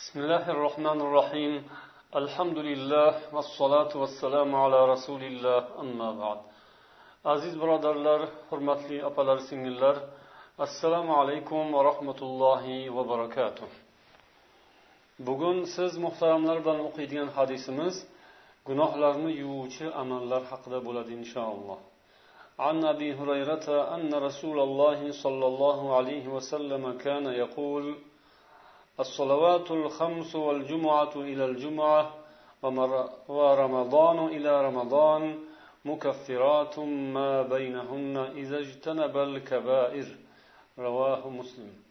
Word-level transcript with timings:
بسم 0.00 0.20
الله 0.20 0.44
الرحمن 0.56 0.98
الرحيم 1.06 1.52
الحمد 2.22 2.58
لله 2.68 3.12
والصلاة 3.34 3.92
والسلام 4.02 4.50
على 4.54 4.78
رسول 4.92 5.22
الله 5.30 5.62
أما 5.82 6.08
بعد 6.22 6.38
aziz 7.24 7.60
birodarlar 7.60 8.20
hurmatli 8.50 9.04
opalar 9.04 9.38
singillar 9.38 9.96
assalomu 10.58 11.16
alaykum 11.16 11.72
va 11.74 11.84
rahmatullohi 11.84 12.94
va 12.96 13.08
barakatuh 13.08 13.68
bugun 15.18 15.64
siz 15.76 15.92
muhtaramlar 16.04 16.56
bilan 16.64 16.80
o'qiydigan 16.88 17.28
hadisimiz 17.36 17.94
gunohlarni 18.68 19.32
yuvuvchi 19.42 19.86
amallar 20.02 20.42
haqida 20.50 20.78
bo'ladi 20.86 21.12
inshaalloh 21.20 21.78
عن 22.66 22.76
ابي 22.94 23.08
هريره 23.20 23.66
ان 23.96 24.10
رسول 24.28 24.58
الله 24.66 25.00
صلى 25.24 25.46
الله 25.52 25.80
عليه 25.96 26.24
وسلم 26.36 26.84
كان 27.04 27.26
يقول 27.44 27.84
الصلوات 29.00 29.70
الخمس 29.70 30.34
والجمعه 30.34 31.14
الى 31.16 31.44
الجمعه 31.44 32.14
ورمضان 33.28 34.18
الى 34.26 34.52
رمضان 34.68 35.38
مكفرات 35.84 36.78
ما 37.16 37.42
بينهن 37.42 38.16
اذا 38.16 38.58
اجتنب 38.58 39.16
الكبائر 39.16 40.06
رواه 40.78 41.28
مسلم 41.28 41.86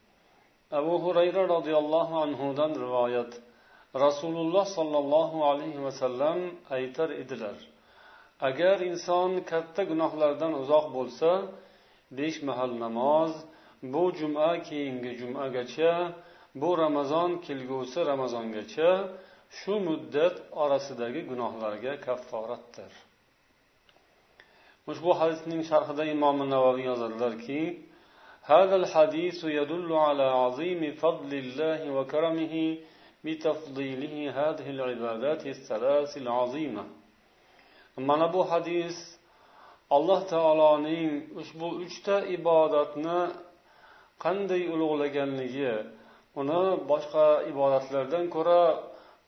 abu 0.72 0.94
hurayra 1.04 1.48
roziyallohu 1.56 2.16
anhudan 2.26 2.72
rivoyat 2.86 3.32
rasululloh 4.06 4.66
sollallohu 4.78 5.44
alayhi 5.50 5.84
vasallam 5.84 6.40
aytar 6.70 7.10
edilar 7.10 7.58
agar 8.50 8.78
inson 8.92 9.32
katta 9.52 9.84
gunohlardan 9.92 10.54
uzoq 10.62 10.86
bo'lsa 10.98 11.30
besh 12.18 12.38
mahal 12.48 12.72
namoz 12.86 13.32
bu 13.94 14.04
juma 14.20 14.50
keyingi 14.68 15.12
jumagacha 15.22 15.94
bu 16.62 16.70
ramazon 16.84 17.32
kelgusi 17.46 18.00
ramazongacha 18.12 18.90
shu 19.60 19.74
muddat 19.88 20.36
orasidagi 20.64 21.22
gunohlarga 21.30 21.94
kafforatdir 22.06 22.92
ushbu 24.92 25.12
hadisning 25.20 25.62
sharhida 25.72 26.04
imom 26.16 26.38
navoiy 26.54 26.84
yozadilarki 26.92 27.62
هذا 28.54 28.76
الحديث 28.82 29.40
يدل 29.60 29.90
على 30.08 30.24
عظيم 30.42 30.82
فضل 31.04 31.32
الله 31.44 31.82
وكرمه 31.98 32.56
بتفضيله 33.26 34.16
هذه 34.40 34.68
العبادات 34.76 35.42
الثلاث 35.56 36.12
العظيمه 36.24 36.86
mana 37.98 38.34
bu 38.34 38.52
hadis 38.52 38.96
alloh 39.90 40.28
taoloning 40.28 41.12
ushbu 41.42 41.68
uchta 41.84 42.16
ibodatni 42.38 43.20
qanday 44.24 44.64
ulug'laganligi 44.74 45.74
uni 46.41 46.63
boshqa 46.91 47.27
ibodatlardan 47.53 48.25
ko'ra 48.35 48.63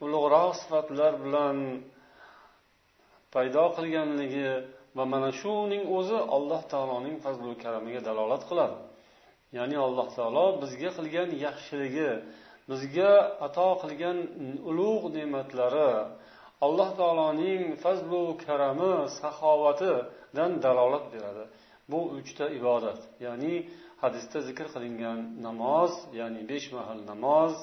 ulug'roq 0.04 0.50
sifatlar 0.60 1.12
bilan 1.24 1.56
paydo 3.34 3.64
qilganligi 3.76 4.50
va 4.96 5.04
mana 5.12 5.30
shuning 5.40 5.82
o'zi 5.98 6.18
alloh 6.36 6.62
taoloning 6.72 7.16
fazlu 7.24 7.50
karamiga 7.62 8.00
dalolat 8.08 8.42
qiladi. 8.50 8.76
Ya'ni 9.58 9.76
alloh 9.86 10.08
taolo 10.16 10.44
bizga 10.62 10.90
qilgan 10.98 11.28
yaxshiligi 11.44 12.10
bizga 12.70 13.12
ato 13.46 13.68
qilgan 13.82 14.18
ulug' 14.70 15.06
ne'matlari 15.16 15.92
alloh 16.66 16.88
taoloning 17.00 17.62
fazlu 17.84 18.22
karami 18.44 18.92
saxovatidan 19.18 20.52
dalolat 20.64 21.04
beradi. 21.14 21.44
Bu 21.90 22.00
uchta 22.18 22.46
ibodat. 22.58 23.00
Ya'ni 23.26 23.54
hadisda 24.02 24.38
zikr 24.48 24.66
qilingan 24.74 25.18
namoz 25.46 25.92
ya'ni 26.20 26.42
besh 26.50 26.68
mahal 26.76 27.00
namoz 27.10 27.54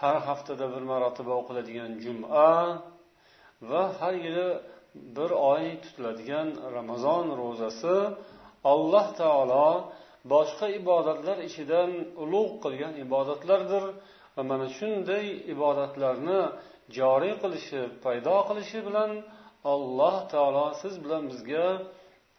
har 0.00 0.16
haftada 0.28 0.66
bir 0.74 0.82
marotaba 0.90 1.32
o'qiladigan 1.40 1.92
juma 2.04 2.52
va 3.70 3.82
har 3.98 4.14
yili 4.24 4.48
bir 5.16 5.30
oy 5.52 5.64
tutiladigan 5.84 6.48
ramazon 6.76 7.26
ro'zasi 7.42 7.96
alloh 8.72 9.06
taolo 9.20 9.68
boshqa 10.32 10.66
ibodatlar 10.80 11.36
ichidan 11.48 11.90
ulug' 12.22 12.54
qilgan 12.64 12.94
ibodatlardir 13.04 13.84
va 14.34 14.42
mana 14.50 14.66
shunday 14.78 15.26
ibodatlarni 15.54 16.40
joriy 16.98 17.34
qilishi 17.42 17.80
paydo 18.04 18.36
qilishi 18.48 18.78
bilan 18.88 19.10
alloh 19.72 20.16
taolo 20.32 20.66
siz 20.82 20.94
bilan 21.04 21.22
bizga 21.30 21.66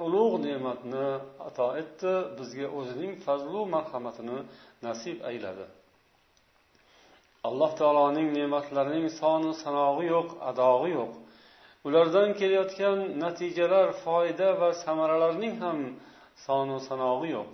ulug' 0.06 0.36
ne'matni 0.47 1.08
ato 1.47 1.68
etdi 1.81 2.14
bizga 2.38 2.68
o'zining 2.80 3.14
fazlu 3.25 3.62
marhamatini 3.75 4.38
nasib 4.88 5.18
ayladi. 5.30 5.66
Alloh 7.50 7.72
taoloning 7.80 8.30
ne'matlarining 8.38 9.08
soni 9.19 9.52
sanog'i 9.64 10.06
yo'q 10.14 10.30
adog'i 10.52 10.90
yo'q. 10.97 11.14
Ulardan 11.88 12.30
kelayotgan 12.40 12.97
natijalar 13.24 13.88
foyda 14.03 14.50
va 14.62 14.69
samaralarning 14.84 15.56
ham 15.64 15.80
sonu 16.46 16.78
sanog'i 16.90 17.30
yo'q. 17.38 17.52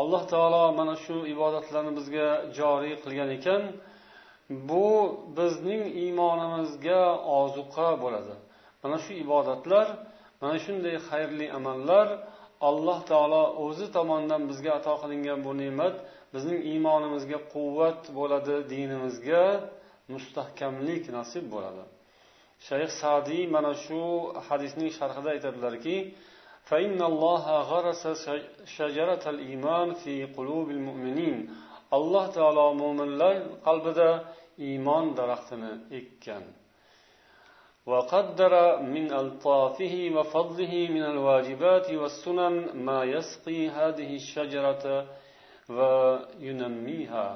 Alloh 0.00 0.22
taolo 0.32 0.64
mana 0.78 0.94
shu 1.04 1.16
ibodatlarni 1.34 1.92
bizga 1.98 2.28
joriy 2.58 2.94
qilgan 3.02 3.30
ekan. 3.38 3.62
Bu 4.68 4.88
bizning 5.38 5.82
iymonimizga 6.02 7.02
ozuqa 7.40 7.88
bo'ladi. 8.02 8.34
Mana 8.82 8.98
shu 9.04 9.12
ibodatlar 9.24 9.86
mana 10.41 10.55
shunday 10.65 10.95
xayrli 11.09 11.47
amallar 11.57 12.07
alloh 12.69 12.99
taolo 13.11 13.43
o'zi 13.65 13.87
tomonidan 13.97 14.41
bizga 14.49 14.71
ato 14.79 14.93
qilingan 15.01 15.39
bu 15.45 15.51
ne'mat 15.61 15.95
bizning 16.33 16.59
iymonimizga 16.71 17.39
quvvat 17.53 18.01
bo'ladi 18.17 18.55
dinimizga 18.73 19.43
mustahkamlik 20.13 21.03
nasib 21.17 21.45
bo'ladi 21.53 21.83
shayx 22.67 22.91
sadiy 23.03 23.43
mana 23.55 23.71
shu 23.85 24.01
hadisning 24.47 24.89
sharhida 24.97 25.29
aytadilarki 25.35 25.97
فإن 26.71 26.99
الله 27.11 27.45
غرس 27.71 28.03
شجرة 28.77 29.23
الإيمان 29.33 29.87
في 30.01 30.15
قلوب 30.37 30.67
المؤمنين 30.77 31.37
alloh 31.97 32.25
taolo 32.37 32.67
mo'minlar 32.81 33.35
qalbida 33.67 34.09
iymon 34.67 35.05
daraxtini 35.19 35.73
ekkan 35.99 36.43
وقدر 37.91 38.53
من 38.93 39.05
ألطافه 39.21 39.95
وفضله 40.15 40.73
من 40.95 41.03
الواجبات 41.13 41.87
والسنن 42.01 42.55
ما 42.87 42.99
يسقي 43.03 43.59
هذه 43.69 44.15
الشجرة 44.21 44.83
وينميها 45.69 47.27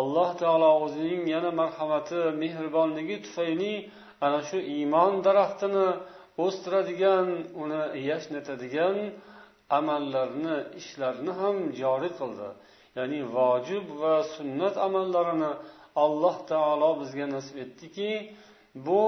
alloh 0.00 0.30
taolo 0.40 0.68
o'zining 0.84 1.22
yana 1.34 1.50
marhamati 1.60 2.20
mehribonligi 2.42 3.16
tufayli 3.24 3.74
ana 4.24 4.40
shu 4.48 4.58
iymon 4.74 5.12
daraxtini 5.26 5.86
o'stiradigan 6.44 7.28
uni 7.62 7.82
yashnatadigan 8.10 8.96
amallarni 9.78 10.56
ishlarni 10.80 11.32
ham 11.40 11.56
joriy 11.80 12.12
qildi 12.20 12.48
ya'ni 12.96 13.20
vojib 13.36 13.84
va 14.02 14.14
sunnat 14.36 14.74
amallarini 14.86 15.52
alloh 16.04 16.36
taolo 16.50 16.90
bizga 17.00 17.26
nasib 17.34 17.56
etdiki 17.64 18.10
bu 18.86 19.04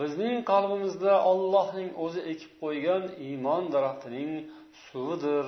bizning 0.00 0.36
qalbimizda 0.50 1.12
ollohning 1.30 1.90
o'zi 2.04 2.20
ekib 2.32 2.52
qo'ygan 2.62 3.04
iymon 3.28 3.62
daraxtining 3.74 4.30
suvidir 4.86 5.46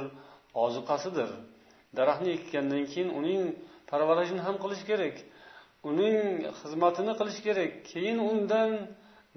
ozuqasidir. 0.65 1.31
Daraxtni 1.99 2.31
ekkandan 2.39 2.85
keyin 2.93 3.11
uning 3.21 3.43
parvarishini 3.91 4.43
ham 4.47 4.57
qilish 4.63 4.85
kerak 4.91 5.17
uning 5.91 6.17
xizmatini 6.61 7.13
qilish 7.21 7.41
kerak 7.47 7.73
keyin 7.91 8.19
undan 8.31 8.71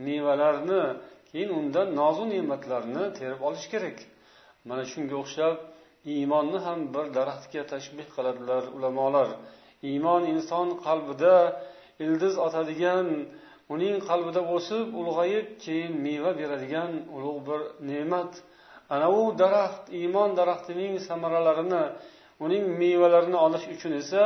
mevalarni 0.08 0.84
keyin 1.32 1.50
undan 1.60 1.88
nozu 2.00 2.24
ne'matlarni 2.34 3.04
terib 3.20 3.42
olish 3.50 3.68
kerak. 3.74 3.98
Mana 4.70 4.84
shunga 4.92 5.16
o'xshab 5.24 5.56
iymonni 6.14 6.60
ham 6.68 6.80
bir 6.94 7.06
daraxtga 7.18 7.62
tashbih 7.74 8.08
qiladilar 8.16 8.64
ulamolar. 8.78 9.30
Iymon 9.92 10.24
inson 10.34 10.68
qalbida 10.86 11.36
ildiz 12.06 12.36
otadigan 12.46 13.08
uning 13.74 13.96
qalbida 14.10 14.42
o'sib 14.56 14.88
ulg'ayib 15.02 15.48
keyin 15.64 15.94
meva 16.06 16.32
beradigan 16.40 16.92
ulug' 17.16 17.42
bir 17.48 17.62
ne'mat. 17.90 18.32
Ana 18.94 19.08
u 19.20 19.22
daraxt 19.42 19.84
iymon 20.00 20.30
daraxtining 20.40 20.94
samaralarini 21.08 21.84
uning 22.46 22.64
mevalarini 22.82 23.38
olish 23.46 23.66
uchun 23.76 23.94
esa 24.02 24.24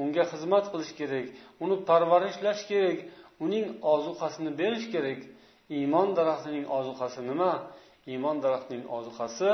unga 0.00 0.24
xizmat 0.32 0.64
qilish 0.72 0.92
kerak 1.00 1.26
uni 1.64 1.76
parvarishlash 1.88 2.62
kerak 2.70 2.98
uning 3.44 3.66
ozuqasini 3.94 4.50
berish 4.60 4.86
kerak. 4.94 5.20
Iymon 5.78 6.08
daraxtining 6.18 6.64
ozuqasi 6.78 7.20
nima? 7.30 7.52
Iymon 8.12 8.36
daraxtining 8.44 8.84
ozuqasi 8.96 9.50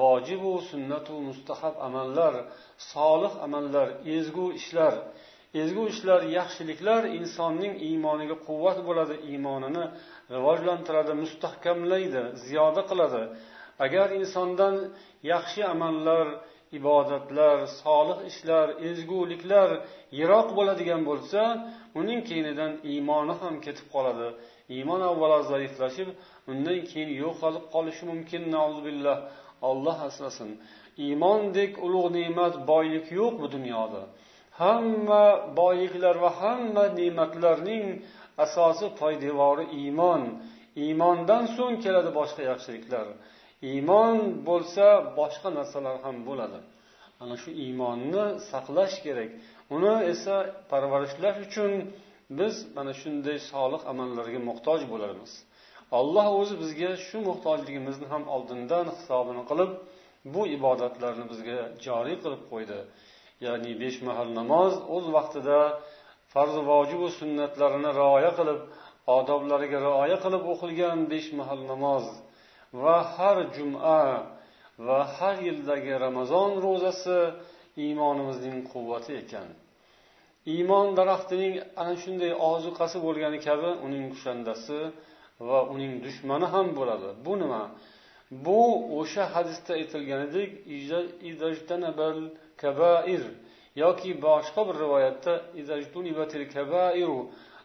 vojibu 0.00 0.52
sunnatu 0.70 1.14
mustahab 1.28 1.74
amallar 1.86 2.34
solih 2.92 3.32
amallar 3.46 3.88
ezgu 4.16 4.46
ishlar. 4.60 4.94
Ezgu 5.62 5.84
ishlar 5.92 6.20
yaxshiliklar 6.38 7.02
insonning 7.18 7.74
iymoniga 7.88 8.36
quvvat 8.46 8.78
bo'ladi 8.88 9.14
iymonini 9.30 9.84
rivojlantiradi 10.34 11.12
mustahkamlaydi 11.22 12.22
ziyoda 12.46 12.82
qiladi. 12.90 13.22
Agar 13.84 14.08
insondan 14.20 14.74
yaxshi 15.32 15.60
amallar 15.74 16.26
ibodatlar 16.78 17.56
solih 17.82 18.18
ishlar 18.30 18.66
ezguliklar 18.88 19.70
yiroq 20.18 20.48
bo'ladigan 20.58 21.02
bo'lsa 21.10 21.40
uning 22.00 22.20
keyinidan 22.28 22.72
iymoni 22.92 23.34
ham 23.40 23.54
ketib 23.64 23.86
qoladi. 23.94 24.28
Iymon 24.76 25.00
avvalo 25.10 25.38
zaiflashib 25.52 26.08
undan 26.50 26.78
keyin 26.90 27.10
yo'qolib 27.22 27.64
qolishi 27.74 28.04
mumkin. 28.10 28.42
Billah. 28.86 29.18
Olloh 29.70 29.98
asrasin. 30.08 30.50
Iymondek 31.06 31.72
ulug' 31.86 32.10
ne'mat 32.18 32.54
boylik 32.70 33.06
yo'q 33.18 33.32
bu 33.42 33.46
dunyoda. 33.56 34.02
Hamma 34.60 35.24
boyliklar 35.60 36.16
va 36.24 36.30
hamma 36.42 36.84
ne'matlarning 37.00 37.86
asosi 38.44 38.86
poydevori 39.00 39.64
iymon. 39.80 40.22
Iymondan 40.84 41.44
so'ng 41.56 41.76
keladi 41.84 42.10
boshqa 42.18 42.42
yaxshiliklar. 42.50 43.06
Iymon 43.70 44.16
bo'lsa 44.48 44.86
boshqa 45.20 45.48
narsalar 45.58 45.96
ham 46.04 46.16
bo'ladi. 46.28 46.58
Ana 47.22 47.36
shu 47.42 47.50
iymonni 47.64 48.24
saqlash 48.50 48.96
kerak. 49.06 49.30
Uni 49.74 49.94
esa 50.12 50.36
parvarishlash 50.70 51.38
uchun 51.46 51.72
biz 52.38 52.54
mana 52.76 52.92
shunday 53.00 53.38
solih 53.50 53.80
amallarga 53.92 54.40
muhtoj 54.50 54.80
bo'larmiz. 54.92 55.32
Alloh 55.98 56.26
o'zi 56.40 56.54
bizga 56.62 56.90
shu 57.06 57.18
muhtojligimizni 57.28 58.06
ham 58.12 58.24
oldindan 58.34 58.86
hisobini 58.96 59.42
qilib 59.50 59.70
bu 60.34 60.42
ibodatlarni 60.56 61.24
bizga 61.32 61.58
joriy 61.86 62.16
qilib 62.24 62.42
qo'ydi. 62.52 62.78
Ya'ni 63.46 63.72
besh 63.82 63.98
mahal 64.08 64.28
namoz 64.40 64.72
o'z 64.96 65.06
vaqtida 65.16 65.58
farzi 66.32 66.62
vojibu 66.70 67.08
sunnatlarini 67.18 67.90
rioya 68.00 68.30
qilib 68.38 68.60
odoblariga 69.18 69.78
rioya 69.88 70.16
qilib 70.24 70.42
o'qilgan 70.52 70.98
besh 71.12 71.28
mahal 71.40 71.60
namoz 71.72 72.04
va 72.82 72.96
har 73.14 73.38
juma 73.56 74.00
va 74.86 75.00
har 75.16 75.36
yildagi 75.46 75.92
ramazon 76.06 76.50
ro'zasi 76.66 77.18
iymonimizning 77.84 78.58
quvvati 78.72 79.12
ekan. 79.22 79.48
Iymon 80.54 80.86
daraxtining 80.98 81.54
ana 81.82 81.94
shunday 82.02 82.32
ozuqasi 82.50 82.98
bo'lgani 83.06 83.38
kabi 83.46 83.70
uning 83.86 84.04
kushandasi 84.12 84.78
va 85.48 85.58
uning 85.74 85.92
dushmani 86.04 86.46
ham 86.54 86.66
bo'ladi. 86.78 87.08
Bu 87.26 87.32
nima? 87.42 87.62
Bu 88.46 88.60
o'sha 89.00 89.24
hadisda 89.34 89.72
aytilganidek 89.80 90.50
kabair 92.62 93.22
yoki 93.82 94.10
boshqa 94.26 94.60
bir 94.68 94.76
rivoyatda 94.84 95.34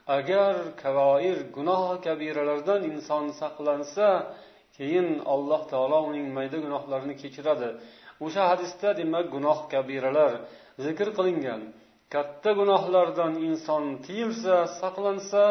agar 0.08 0.56
kavoir 0.84 1.38
gunoh 1.56 2.02
kabiralardan 2.06 2.82
inson 2.92 3.26
saqlansa 3.42 4.10
keyin 4.78 5.08
alloh 5.34 5.62
taolo 5.72 6.00
uning 6.10 6.28
mayda 6.38 6.58
gunohlarini 6.66 7.16
kechiradi. 7.22 7.70
O'sha 8.26 8.44
hadisda 8.52 8.90
demak 9.00 9.26
gunoh 9.36 9.60
kabiralar 9.74 10.34
zikr 10.86 11.08
qilingan. 11.18 11.62
Katta 12.14 12.52
gunohlardan 12.60 13.34
inson 13.48 13.84
tiyilsa 14.06 14.56
saqlansa 14.82 15.44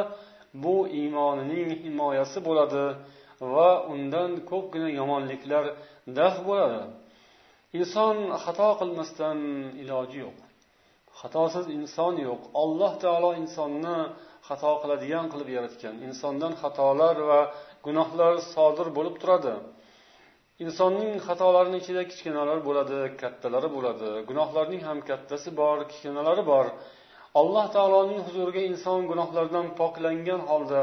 bu 0.62 0.76
iymonining 1.00 1.70
himoyasi 1.84 2.38
bo'ladi 2.48 2.84
va 3.54 3.70
undan 3.92 4.30
ko'pgina 4.50 4.88
yomonliklar 5.00 5.64
daf 6.18 6.36
bo'ladi. 6.48 6.80
Inson 7.78 8.16
xato 8.44 8.68
qilmasdan 8.80 9.38
iloji 9.82 10.18
yo'q. 10.24 10.38
Xatosiz 11.20 11.66
inson 11.78 12.14
yo'q. 12.26 12.42
Alloh 12.62 12.92
taolo 13.04 13.30
insonni 13.42 13.96
xato 14.48 14.72
qiladigan 14.82 15.26
qilib 15.32 15.48
yaratgan. 15.56 15.94
Insondan 16.08 16.52
xatolar 16.62 17.16
va 17.30 17.40
gunohlar 17.86 18.32
sodir 18.54 18.88
bo'lib 18.96 19.16
turadi. 19.22 19.54
Insonning 20.64 21.12
xatolarini 21.26 21.78
ichida 21.82 22.02
kichkinalar 22.10 22.58
bo'ladi 22.68 22.98
kattalari 23.22 23.68
bo'ladi. 23.76 24.10
Gunohlarning 24.30 24.82
ham 24.88 24.98
kattasi 25.08 25.50
bor 25.60 25.76
kichkinalari 25.90 26.42
bor. 26.52 26.66
Alloh 27.40 27.66
taoloning 27.76 28.20
huzuriga 28.26 28.62
inson 28.70 29.00
gunohlardan 29.10 29.66
poklangan 29.80 30.40
holda 30.50 30.80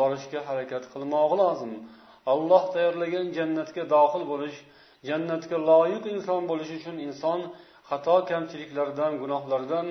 borishga 0.00 0.40
harakat 0.48 0.84
qilmog'i 0.92 1.36
lozim. 1.42 1.72
Alloh 2.32 2.62
tayyorlagan 2.74 3.26
jannatga 3.36 3.82
dohil 3.94 4.24
bo'lish 4.32 4.58
jannatga 5.08 5.56
loyiq 5.70 6.04
inson 6.14 6.42
bo'lish 6.50 6.72
uchun 6.78 6.96
inson 7.06 7.40
xato 7.88 8.16
kamchiliklardan 8.30 9.12
gunohlardan 9.22 9.86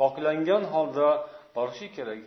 poklangan 0.00 0.62
holda 0.72 1.08
borishi 1.56 1.88
kerak. 1.96 2.22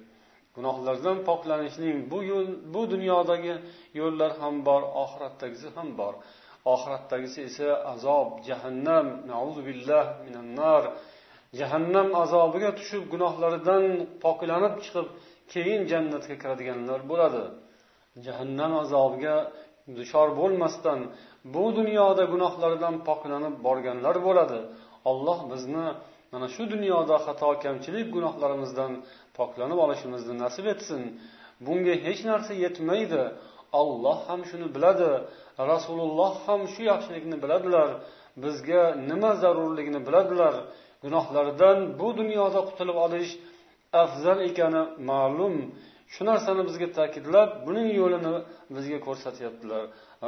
Gunohlardan 0.56 1.18
poklanishning 1.30 1.97
bu 2.12 2.19
yo'l 2.31 2.47
bu 2.74 2.81
dunyodagi 2.94 3.56
yo'llar 4.00 4.31
ham 4.41 4.56
bor 4.68 4.81
oxiratdagisi 5.03 5.69
ham 5.77 5.89
bor. 6.00 6.13
Oxiratdagisi 6.74 7.39
esa 7.50 7.69
azob 7.94 8.30
jahannam 8.47 9.06
billah 9.68 10.06
minan 10.25 10.47
nar 10.59 10.83
jahannam 11.59 12.07
azobiga 12.24 12.71
tushib 12.80 13.03
gunohlaridan 13.13 13.83
poklanib 14.24 14.74
chiqib 14.83 15.07
keyin 15.53 15.81
jannatga 15.92 16.35
kiradiganlar 16.42 17.00
bo'ladi. 17.12 17.44
Jahannam 18.25 18.71
azobiga 18.83 19.35
duchor 19.97 20.27
bo'lmasdan 20.39 21.00
bu 21.53 21.65
dunyoda 21.77 22.24
gunohlaridan 22.33 22.95
poklanib 23.07 23.56
borganlar 23.65 24.15
bo'ladi. 24.27 24.59
Alloh 25.09 25.39
bizni 25.51 25.88
mana 26.31 26.47
shu 26.56 26.63
dunyoda 26.74 27.15
xato 27.25 27.50
kamchilik 27.63 28.07
gunohlarimizdan 28.15 28.91
poklanib 29.38 29.80
olishimizni 29.86 30.36
nasib 30.44 30.65
etsin. 30.74 31.01
Bunga 31.65 31.95
hech 32.06 32.21
narsa 32.30 32.53
yetmaydi. 32.65 33.24
Olloh 33.81 34.18
ham 34.27 34.41
shuni 34.50 34.68
biladi. 34.75 35.12
Rasululloh 35.71 36.33
ham 36.45 36.62
shu 36.74 36.81
yaxshilikni 36.92 37.38
biladilar. 37.44 37.89
Bizga 38.44 38.83
nima 39.09 39.31
zarurligini 39.42 40.01
biladilar. 40.07 40.56
Gunohlardan 41.03 41.77
bu 42.00 42.07
dunyoda 42.19 42.59
qutulib 42.68 42.97
olish 43.06 43.31
afzal 44.03 44.39
ekani 44.50 44.83
ma'lum. 45.09 45.56
Shu 46.13 46.21
narsani 46.29 46.61
bizga 46.69 46.88
ta'kidlab 47.00 47.50
buning 47.67 47.89
yo'lini 48.00 48.33
bizga 48.75 49.00
ko'rsatyaptilar. 49.07 49.83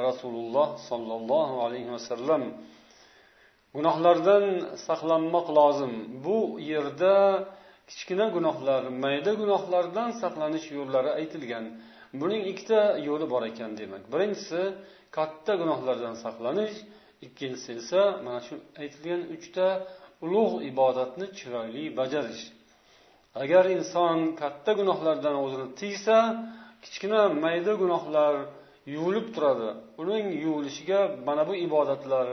Rasululloh 0.08 0.68
sollallohu 0.90 1.56
alayhi 1.66 1.90
vasallam 1.96 2.42
gunohlardan 3.76 4.46
saqlanmoq 4.88 5.48
lozim. 5.58 5.94
Bu 6.26 6.38
yerda 6.72 7.16
kichkina 7.90 8.26
gunohlar 8.36 8.82
mayda 9.04 9.32
gunohlardan 9.42 10.10
saqlanish 10.22 10.68
yo'llari 10.78 11.12
aytilgan. 11.20 11.66
Buning 12.22 12.42
ikkita 12.52 12.82
yo'li 13.08 13.26
bor 13.34 13.44
ekan 13.52 13.72
demak. 13.80 14.04
Birinchisi 14.14 14.62
katta 15.18 15.54
gunohlardan 15.62 16.16
saqlanish 16.26 16.76
ikkinchisi 17.26 17.72
esa 17.82 18.02
mana 18.26 18.40
shu 18.48 18.56
aytilgan 18.82 19.22
uchta 19.36 19.68
ulug' 20.26 20.58
ibodatni 20.72 21.26
chiroyli 21.38 21.84
bajarish. 22.00 22.44
Agar 23.36 23.66
inson 23.78 24.18
katta 24.42 24.72
gunohlardan 24.80 25.36
o'zini 25.44 25.68
tiysa 25.80 26.18
kichkina 26.84 27.22
mayda 27.44 27.74
gunohlar 27.82 28.34
yuvilib 28.96 29.28
turadi. 29.36 29.70
Uning 30.02 30.26
yuvilishiga 30.46 31.00
mana 31.28 31.44
bu 31.50 31.54
ibodatlar 31.68 32.28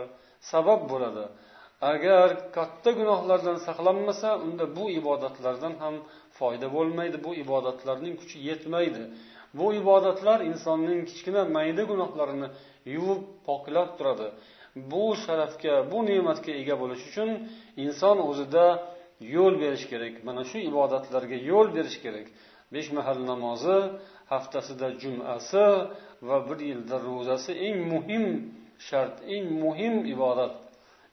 sabab 0.51 0.81
bo'ladi. 0.93 1.25
Agar 1.93 2.29
katta 2.57 2.91
gunohlardan 3.01 3.57
saqlanmasa 3.67 4.31
unda 4.45 4.65
bu 4.77 4.85
ibodatlardan 5.01 5.75
ham 5.83 5.95
foyda 6.39 6.67
bo'lmaydi. 6.77 7.17
Bu 7.27 7.31
ibodatlarning 7.45 8.15
kuchi 8.21 8.39
yetmaydi. 8.49 9.03
Bu 9.59 9.67
ibodatlar 9.81 10.39
insonning 10.51 11.01
kichkina 11.09 11.43
mayda 11.57 11.83
gunohlarini 11.91 12.49
yuvib 12.95 13.23
poklab 13.47 13.89
turadi. 13.99 14.29
Bu 14.93 15.05
sharafga 15.25 15.75
bu 15.93 15.99
ne'matga 16.11 16.53
ega 16.61 16.75
bo'lish 16.83 17.03
uchun 17.11 17.31
inson 17.85 18.17
o'zida 18.31 18.65
yo'l 19.35 19.55
berish 19.63 19.87
kerak. 19.91 20.15
Mana 20.29 20.43
shu 20.51 20.59
ibodatlarga 20.71 21.37
yo'l 21.51 21.69
berish 21.77 21.99
kerak. 22.05 22.27
Besh 22.73 22.89
mahal 22.97 23.19
namozi 23.31 23.79
haftasida 24.33 24.89
jumasi 25.03 25.67
va 26.29 26.39
bir 26.49 26.59
yilda 26.71 26.97
ro'zasi 27.09 27.53
eng 27.67 27.79
muhim 27.93 28.25
shart 28.89 29.17
eng 29.35 29.47
muhim 29.65 29.95
ibodat. 30.15 30.55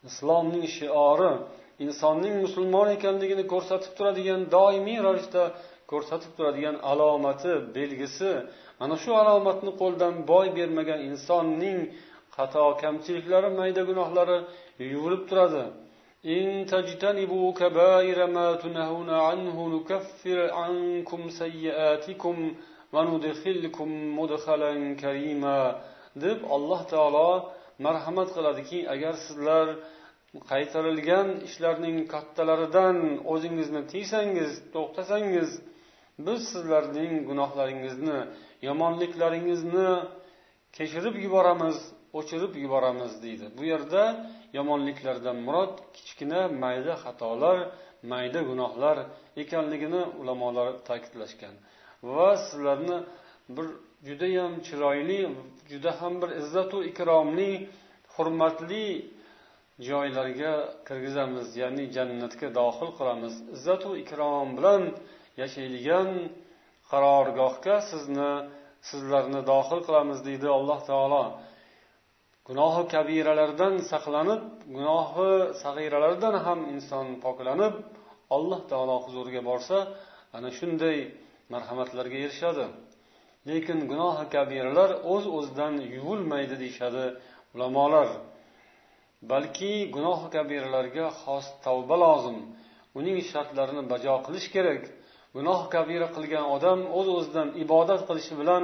Islomning 0.09 0.65
shiori 0.77 1.33
insonning 1.85 2.35
musulmon 2.45 2.87
ekanligini 2.97 3.43
ko'rsatib 3.53 3.91
turadigan 3.97 4.41
doimiy 4.55 4.99
ravishda 5.07 5.43
ko'rsatib 5.91 6.31
turadigan 6.37 6.75
alomati 6.91 7.53
belgisi. 7.77 8.31
Mana 8.79 8.95
shu 9.03 9.11
alomatni 9.21 9.71
qo'ldan 9.81 10.13
boy 10.31 10.47
bermagan 10.57 10.99
insonning 11.09 11.79
xato 12.35 12.63
kamchiliklari 12.83 13.49
mayda 13.59 13.81
gunohlari 13.89 14.37
yuvilib 14.93 15.23
turadi. 15.29 15.63
إن 16.24 16.66
تجتنبوا 16.66 17.52
كبائر 17.52 18.26
ما 18.26 18.54
تنهون 18.54 19.10
عنه 19.10 19.56
نكفر 19.76 20.38
عنكم 20.52 21.28
سيئاتكم 21.28 22.36
وندخلكم 22.92 24.18
مدخلا 24.18 24.72
كريما 25.02 25.80
deb 26.16 26.38
alloh 26.56 26.80
taolo 26.92 27.30
marhamat 27.78 28.28
qiladiki 28.36 28.78
agar 28.94 29.14
sizlar 29.26 29.66
qaytarilgan 30.50 31.28
ishlarning 31.48 31.96
kattalaridan 32.12 32.96
o'zingizni 33.32 33.82
tiysangiz 33.92 34.50
to'xtasangiz 34.74 35.50
biz 36.26 36.40
sizlarning 36.52 37.12
gunohlaringizni 37.28 38.18
yomonliklaringizni 38.68 39.90
kechirib 40.76 41.16
yuboramiz 41.24 41.76
o'chirib 42.18 42.52
yuboramiz 42.64 43.12
deydi 43.24 43.46
bu 43.58 43.62
yerda 43.72 44.02
yomonliklardan 44.57 45.37
murod 45.47 45.73
kichkina 45.95 46.41
mayda 46.63 46.93
xatolar 47.03 47.57
mayda 48.11 48.41
gunohlar 48.49 48.97
ekanligini 49.43 50.01
ulamolar 50.21 50.69
ta'kidlashgan. 50.87 51.55
Va 52.15 52.29
sizlarni 52.45 52.97
bir 53.55 53.67
judayam 54.07 54.53
chiroyli 54.67 55.21
juda 55.71 55.91
ham 55.99 56.13
bir 56.21 56.29
izzatu 56.41 56.77
ikromli 56.91 57.51
hurmatli 58.15 58.87
joylarga 59.89 60.53
kirgizamiz 60.87 61.47
ya'ni 61.61 61.85
jannatga 61.95 62.47
dohil 62.59 62.91
qilamiz. 62.97 63.33
Izzatu 63.55 63.89
ikrom 64.03 64.49
bilan 64.57 64.83
yashaydigan 65.41 66.09
qarorgohga 66.91 67.75
sizni 67.91 68.31
sizlarni 68.89 69.41
dohil 69.51 69.81
qilamiz 69.87 70.19
deydi 70.27 70.47
alloh 70.57 70.79
taolo. 70.89 71.23
Gunohi 72.47 72.83
kabiralardan 72.93 73.73
saqlanib 73.91 74.41
gunohi 74.77 75.31
sag'iralardan 75.63 76.35
ham 76.45 76.59
inson 76.73 77.07
poklanib 77.25 77.73
alloh 78.35 78.61
taolo 78.71 78.95
huzuriga 79.05 79.41
borsa 79.49 79.77
ana 80.37 80.49
shunday 80.57 80.97
marhamatlarga 81.53 82.17
erishadi. 82.25 82.65
Lekin 83.49 83.79
gunohi 83.91 84.25
kabiralar 84.35 84.89
o'z 85.13 85.25
uz 85.25 85.33
o'zidan 85.37 85.73
yuvilmaydi 85.95 86.55
deyishadi 86.61 87.05
ulamolar. 87.53 88.09
Balki 89.31 89.73
gunoh 89.95 90.21
kabiralarga 90.35 91.05
xos 91.21 91.45
tavba 91.65 91.95
lozim. 92.03 92.37
Uning 92.99 93.17
shartlarini 93.31 93.83
bajo 93.93 94.15
qilish 94.25 94.47
kerak. 94.55 94.83
Gunoh 95.37 95.61
kabira 95.73 96.07
qilgan 96.15 96.45
odam 96.55 96.79
o'z 96.97 97.07
uz 97.07 97.15
o'zidan 97.17 97.47
ibodat 97.63 98.01
qilishi 98.09 98.33
bilan 98.41 98.63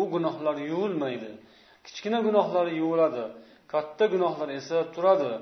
u 0.00 0.02
gunohlar 0.14 0.56
yuvilmaydi. 0.70 1.30
Kichkina 1.88 2.18
gunohlari 2.26 2.72
yuviladi 2.80 3.24
katta 3.72 4.04
gunohlar 4.14 4.48
esa 4.58 4.78
turadi. 4.94 5.32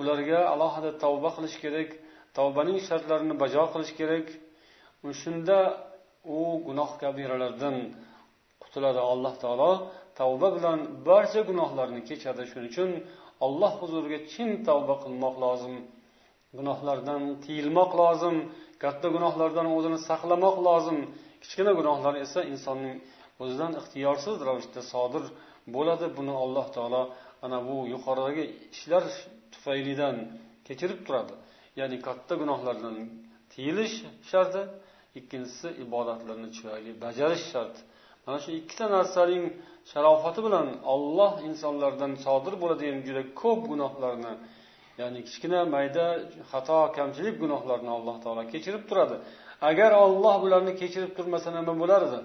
Ularga 0.00 0.40
alohida 0.54 0.90
tavba 1.04 1.30
qilish 1.36 1.56
kerak 1.64 1.90
tavbaning 2.38 2.78
shartlarini 2.88 3.34
bajo 3.42 3.64
qilish 3.72 3.92
kerak. 4.00 4.26
Shunda 5.22 5.58
u 6.36 6.38
gunoh 6.66 6.90
kabiralardan 7.02 7.76
qutuladi 8.62 9.00
alloh 9.12 9.34
taolo. 9.44 9.72
Tavba 10.20 10.48
bilan 10.56 10.78
barcha 11.08 11.40
gunohlarni 11.50 12.00
kechadi. 12.08 12.42
Shuning 12.50 12.70
uchun 12.72 12.90
alloh 13.46 13.72
huzuriga 13.80 14.18
chin 14.32 14.48
tavba 14.68 14.94
qilmoq 15.04 15.34
lozim. 15.44 15.74
Gunohlardan 16.58 17.22
tiyilmoq 17.44 17.90
lozim 18.00 18.36
katta 18.82 19.08
gunohlardan 19.16 19.66
o'zini 19.76 19.98
saqlamoq 20.08 20.56
lozim. 20.68 20.98
Kichkina 21.42 21.72
gunohlar 21.78 22.14
esa 22.24 22.40
insonning 22.52 22.96
o'zidan 23.42 23.72
ixtiyorsiz 23.80 24.36
ravishda 24.46 24.82
sodir 24.92 25.24
bo'ladi. 25.76 26.06
Buni 26.18 26.34
alloh 26.44 26.66
taolo 26.76 27.02
ana 27.44 27.58
bu 27.68 27.76
yuqoridagi 27.94 28.44
ishlar 28.74 29.04
tufaylidan 29.52 30.16
kechirib 30.66 31.00
turadi. 31.06 31.34
Ya'ni 31.80 31.96
katta 32.06 32.34
gunohlardan 32.42 32.94
tiyilish 33.52 33.96
sharti 34.30 34.62
ikkinchisi 35.18 35.68
ibodatlarni 35.84 36.48
chiroyli 36.56 36.92
bajarish 37.04 37.44
shart 37.52 37.76
mana 38.24 38.38
shu 38.44 38.50
ikkita 38.60 38.86
narsaning 38.96 39.44
sharofati 39.92 40.40
bilan 40.46 40.66
olloh 40.94 41.32
insonlardan 41.48 42.12
sodir 42.24 42.54
bo'ladigan 42.62 42.98
juda 43.06 43.22
ko'p 43.42 43.60
gunohlarni 43.72 44.34
ya'ni 45.00 45.20
kichkina 45.28 45.60
mayda 45.74 46.04
xato 46.50 46.78
kamchilik 46.98 47.36
gunohlarni 47.42 47.90
alloh 47.98 48.16
taolo 48.24 48.42
kechirib 48.52 48.84
turadi. 48.90 49.16
Agar 49.70 49.90
olloh 50.04 50.36
bularni 50.44 50.72
kechirib 50.82 51.12
turmasa 51.18 51.48
nima 51.56 51.74
bo'lardi 51.82 52.18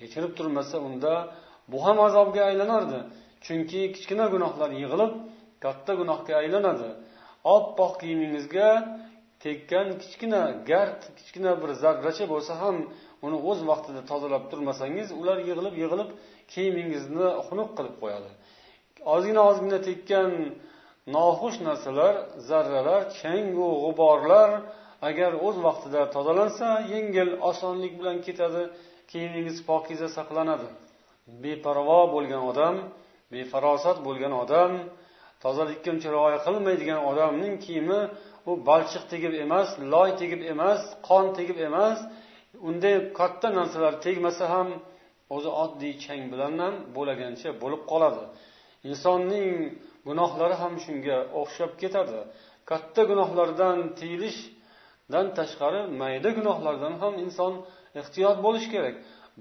kechirib 0.00 0.32
turmasa 0.38 0.76
unda 0.88 1.12
bu 1.70 1.78
ham 1.86 1.96
azobga 2.06 2.42
aylanardi. 2.50 2.98
Chunki 3.46 3.80
kichkina 3.94 4.26
gunohlar 4.34 4.70
yig'ilib 4.82 5.12
katta 5.64 5.92
gunohga 6.00 6.34
aylanadi. 6.42 6.88
Oppoq 7.56 7.92
kiyimingizga 8.00 8.68
tekkan 9.44 9.88
kichkina 10.02 10.42
gard 10.70 11.00
kichkina 11.18 11.52
bir 11.62 11.70
zarracha 11.82 12.24
bo'lsa 12.32 12.52
ham 12.62 12.76
uni 13.26 13.38
o'z 13.50 13.60
vaqtida 13.70 14.00
tozalab 14.10 14.44
turmasangiz 14.50 15.08
ular 15.20 15.38
yig'ilib 15.48 15.74
yig'ilib 15.82 16.10
kiyimingizni 16.52 17.26
xunuk 17.46 17.70
qilib 17.78 17.96
qo'yadi. 18.02 18.30
Ozgina 19.14 19.42
ozgina 19.50 19.78
tekkan 19.88 20.30
noxush 21.16 21.58
narsalar 21.68 22.14
zarralar 22.48 23.02
changu 23.20 23.68
g'uborlar 23.82 24.50
agar 25.08 25.32
o'z 25.46 25.56
vaqtida 25.66 26.02
tozalansa 26.14 26.68
yengil 26.92 27.30
osonlik 27.50 27.92
bilan 28.00 28.16
ketadi 28.26 28.62
kiyimingiz 29.10 29.56
pokiza 29.70 30.08
saqlanadi. 30.18 30.68
Beparvo 31.42 32.00
bo'lgan 32.14 32.42
odam 32.50 32.74
befarosat 33.32 33.96
bo'lgan 34.06 34.32
odam 34.42 34.72
tozalikka 35.42 35.88
uncha 35.94 36.08
rioya 36.16 36.38
qilmaydigan 36.46 37.00
odamning 37.10 37.54
kiyimi 37.64 38.00
u 38.48 38.52
balchiq 38.68 39.04
tegib 39.12 39.32
emas 39.44 39.68
loy 39.92 40.10
tegib 40.20 40.40
emas 40.52 40.80
qon 41.08 41.24
tegib 41.38 41.58
emas 41.68 41.98
unday 42.68 42.94
katta 43.18 43.48
narsalar 43.58 43.94
tegmasa 44.06 44.44
ham 44.54 44.68
o'zi 45.36 45.50
oddiy 45.62 45.94
chang 46.04 46.22
bilan 46.32 46.52
ham 46.62 46.74
bo'lagancha 46.96 47.48
bo'lib 47.62 47.82
qoladi. 47.90 48.22
Insonning 48.90 49.50
gunohlari 50.08 50.56
ham 50.62 50.74
shunga 50.84 51.16
o'xshab 51.40 51.72
ketadi. 51.82 52.20
Katta 52.70 53.02
gunohlardan 53.10 53.78
tiyilishdan 53.98 55.26
tashqari 55.38 55.80
mayda 56.00 56.30
gunohlardan 56.38 56.94
ham 57.02 57.14
inson 57.24 57.52
ehtiyot 58.00 58.36
bo'lishi 58.46 58.68
kerak. 58.74 58.94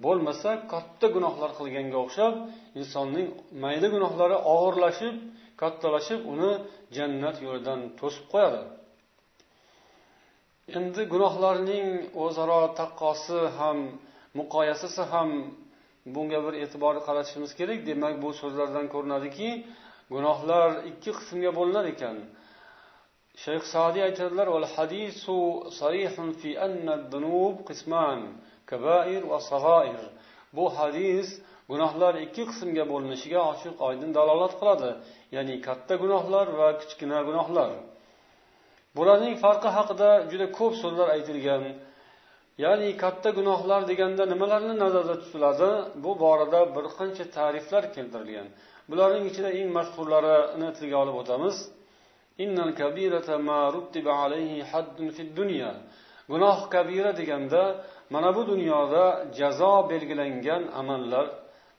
Bo'lmasa 0.03 0.49
katta 0.71 1.07
gunohlar 1.15 1.51
qilganga 1.59 1.97
o'xshab 2.05 2.33
insonning 2.79 3.27
mayda 3.63 3.87
gunohlari 3.95 4.37
og'irlashib 4.53 5.15
kattalashib 5.61 6.19
uni 6.33 6.51
jannat 6.97 7.37
yo'lidan 7.45 7.79
to'sib 7.99 8.25
qo'yadi. 8.33 8.61
Endi 10.77 11.01
gunohlarning 11.13 11.87
o'zaro 12.23 12.61
taqqosi 12.79 13.39
ham 13.57 13.77
muqoyasasi 14.39 15.03
ham 15.13 15.29
bunga 16.15 16.39
bir 16.45 16.53
e'tibor 16.63 16.95
qaratishimiz 17.07 17.51
kerak. 17.59 17.79
Demak 17.89 18.13
bu 18.23 18.29
so'zlardan 18.41 18.85
ko'rinadiki 18.93 19.49
gunohlar 20.13 20.69
ikki 20.91 21.11
qismga 21.19 21.51
bo'linar 21.59 21.85
ekan. 21.93 22.17
Shayx 23.43 23.63
sadiy 23.75 24.03
aytadilar 24.09 24.47
kabair 28.71 29.21
va 29.31 29.39
sag'oir 29.51 30.01
bu 30.57 30.65
hadis 30.77 31.27
gunohlar 31.71 32.13
ikki 32.25 32.43
qismga 32.49 32.83
bo'linishiga 32.91 33.39
ochiq 33.51 33.75
oydin 33.87 34.09
dalolat 34.17 34.53
qiladi. 34.59 34.89
Ya'ni 35.35 35.55
katta 35.67 35.93
gunohlar 36.03 36.47
va 36.59 36.69
kichkina 36.81 37.19
gunohlar. 37.29 37.71
Bularning 38.97 39.35
farqi 39.43 39.69
haqida 39.77 40.09
juda 40.31 40.47
ko'p 40.57 40.73
so'zlar 40.81 41.07
aytilgan. 41.15 41.63
Ya'ni 42.63 42.89
katta 43.03 43.29
gunohlar 43.39 43.81
deganda 43.91 44.23
nimalarni 44.33 44.75
nazarda 44.83 45.15
tutiladi? 45.23 45.69
Bu 46.03 46.11
borada 46.23 46.59
bir 46.75 46.85
qancha 46.97 47.25
ta'riflar 47.37 47.83
keltirilgan. 47.95 48.47
Bularning 48.89 49.25
ichida 49.31 49.49
eng 49.59 49.69
mashhurlarini 49.77 50.69
tilga 50.77 50.97
olib 51.03 51.15
o'tamiz. 51.21 51.55
Gunoh 56.31 56.59
kabira 56.73 57.11
deganda 57.19 57.63
mana 58.13 58.29
bu 58.35 58.41
dunyoda 58.51 59.03
jazo 59.39 59.73
belgilangan 59.91 60.63
amallar 60.79 61.25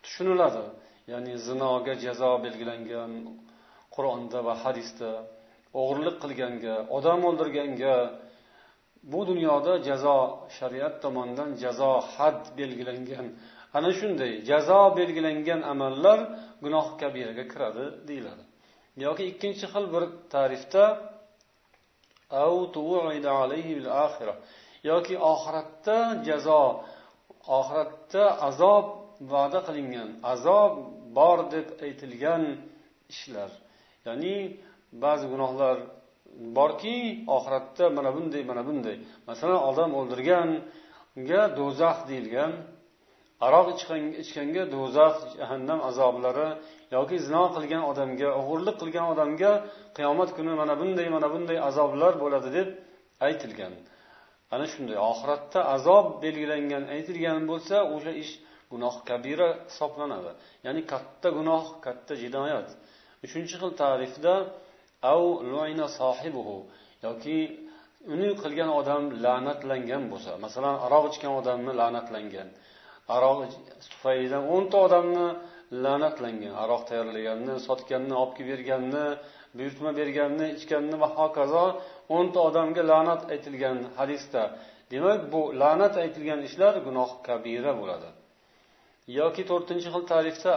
tushuniladi. 0.03 0.65
Ya'ni 1.13 1.33
zinoga 1.47 1.95
jazo 2.05 2.31
belgilangan 2.45 3.13
qur'onda 3.95 4.39
va 4.47 4.55
hadisda 4.65 5.11
o'g'irlik 5.81 6.17
qilganga 6.23 6.75
odam 6.97 7.21
o'ldirganga 7.29 7.97
bu 9.13 9.21
dunyoda 9.31 9.73
jazo 9.89 10.19
shariat 10.59 10.95
tomonidan 11.05 11.51
jazo 11.63 11.93
had 12.15 12.41
belgilangan. 12.59 13.27
Ana 13.77 13.91
shunday 13.99 14.33
jazo 14.51 14.81
belgilangan 14.99 15.61
amallar 15.73 16.19
gunoh 16.65 16.87
kabiraga 17.01 17.45
kiradi 17.53 17.85
deyiladi. 18.09 18.45
Yoki 19.07 19.25
ikkinchi 19.31 19.67
xil 19.73 19.85
bir 19.95 20.05
ta'rifda 20.35 20.85
yoki 24.91 25.15
oxiratda 25.33 25.99
jazo 26.29 26.63
oxiratda 27.59 28.25
azob 28.49 28.87
va'da 29.33 29.61
qilingan 29.67 30.09
azob 30.33 30.73
bor 31.19 31.39
deb 31.55 31.67
aytilgan 31.87 32.43
ishlar 33.13 33.51
ya'ni 34.07 34.37
ba'zi 35.05 35.27
gunohlar 35.33 35.77
borki 36.59 36.97
oxiratda 37.37 37.85
mana 37.97 38.11
bunday 38.17 38.43
mana 38.51 38.63
bunday 38.69 38.97
masalan 39.29 39.61
odam 39.71 39.91
o'ldirganga 40.01 41.43
do'zax 41.59 41.99
deyilgan 42.11 42.53
aroq 43.47 43.67
ichganga 44.23 44.65
do'zax 44.75 45.15
jahannam 45.41 45.81
azoblari 45.91 46.49
yoki 46.97 47.17
zino 47.27 47.45
qilgan 47.57 47.83
odamga 47.91 48.29
o'g'irlik 48.41 48.77
qilgan 48.83 49.07
odamga 49.13 49.53
qiyomat 49.97 50.31
kuni 50.37 50.53
mana 50.61 50.75
bunday 50.81 51.09
mana 51.17 51.29
bunday 51.35 51.59
azoblar 51.69 52.13
bo'ladi 52.23 52.49
deb 52.59 52.69
aytilgan. 53.27 53.75
Ana 54.55 54.67
shunday 54.73 54.99
oxiratda 55.11 55.61
azob 55.77 56.07
belgilangan 56.25 56.85
aytilgan 56.95 57.41
bo'lsa 57.51 57.77
o'sha 57.95 58.13
ish 58.23 58.33
gunoh 58.73 58.95
kabira 59.09 59.49
hisoblanadi. 59.69 60.33
Ya'ni 60.67 60.83
katta 60.93 61.29
gunoh 61.39 61.65
katta 61.85 62.13
jinoyat. 62.23 62.69
Uchinchi 63.27 63.55
xil 63.61 63.73
tarifda 63.83 64.35
yoki 67.07 67.39
uni 68.13 68.31
qilgan 68.43 68.71
odam 68.81 69.03
la'natlangan 69.25 70.03
bo'lsa 70.13 70.31
masalan 70.45 70.77
aroq 70.87 71.05
ichgan 71.13 71.33
odamni 71.41 71.73
la'natlangan. 71.81 72.49
Aroq 73.17 73.39
tufaylidan 73.93 74.45
o'nta 74.55 74.77
odamni 74.87 75.27
la'natlangan 75.85 76.55
aroq 76.63 76.83
tayyorlaganni 76.89 77.55
sotganni 77.69 78.15
olib 78.23 78.33
kelib 78.37 78.49
berganni 78.53 79.07
buyurtma 79.59 79.91
berganni 80.01 80.47
ichganni 80.59 80.97
va 81.03 81.09
hokazo 81.19 81.65
o'nta 82.17 82.39
odamga 82.49 82.83
la'nat 82.91 83.23
aytilgan 83.33 83.79
hadisda. 83.99 84.43
Demak 84.93 85.21
bu 85.33 85.41
la'nat 85.63 85.95
aytilgan 86.05 86.41
ishlar 86.49 86.75
gunoh 86.87 87.11
kabira 87.27 87.73
bo'ladi. 87.81 88.09
Yoki 89.21 89.43
to'rtinchi 89.51 89.89
xil 89.95 90.05
tarifda 90.13 90.51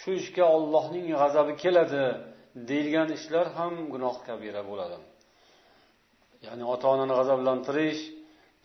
shu 0.00 0.10
ishga 0.20 0.44
ollohning 0.56 1.06
g'azabi 1.20 1.52
keladi 1.62 2.04
deyilgan 2.70 3.08
ishlar 3.18 3.46
ham 3.58 3.74
gunoh 3.92 4.16
kabira 4.26 4.62
bo'ladi. 4.70 4.96
Ya'ni 6.46 6.64
ota 6.74 6.86
onani 6.94 7.14
g'azablantirish 7.18 8.02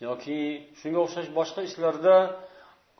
yoki 0.06 0.38
shunga 0.80 1.00
o'xshash 1.04 1.28
boshqa 1.38 1.60
ishlarda 1.68 2.16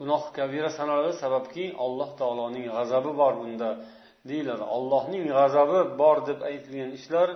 gunoh 0.01 0.23
kabira 0.37 0.71
sanaladi 0.79 1.13
sababki 1.25 1.65
alloh 1.85 2.11
taoloning 2.21 2.65
g'azabi 2.77 3.11
bor 3.21 3.33
bunda 3.43 3.71
deyiladi. 4.31 4.65
Allohning 4.77 5.25
g'azabi 5.33 5.81
bor 6.01 6.17
deb 6.29 6.39
aytilgan 6.51 6.91
ishlar 6.99 7.29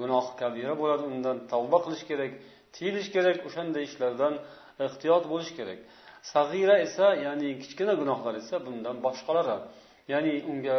gunoh 0.00 0.26
kabira 0.40 0.74
bo'ladi 0.80 1.04
undan 1.12 1.36
tavba 1.52 1.78
qilish 1.84 2.04
kerak 2.10 2.32
tiyilish 2.74 3.08
kerak 3.14 3.38
o'shanday 3.48 3.82
ishlardan 3.90 4.34
ehtiyot 4.86 5.24
bo'lish 5.32 5.52
kerak. 5.58 5.78
Sag'ira 6.32 6.76
esa 6.86 7.06
ya'ni 7.26 7.48
kichkina 7.62 7.94
gunohlar 8.00 8.34
esa 8.42 8.56
bundan 8.66 8.96
boshqalari 9.06 9.56
ya'ni 10.12 10.34
unga 10.50 10.76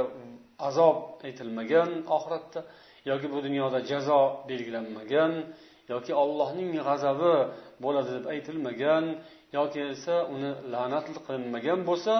azob 0.67 0.97
aytilmagan 1.27 1.89
oxiratda 2.15 2.59
yoki 3.09 3.27
bu 3.33 3.39
dunyoda 3.45 3.79
jazo 3.91 4.21
belgilanmagan 4.49 5.33
yoki 5.93 6.11
allohning 6.23 6.71
g'azabi 6.87 7.33
bo'ladi 7.83 8.09
deb 8.17 8.25
aytilmagan 8.33 9.05
yoki 9.57 9.81
esa 9.93 10.15
uni 10.33 10.51
la'nat 10.73 11.05
qilinmagan 11.25 11.79
bo'lsa 11.89 12.13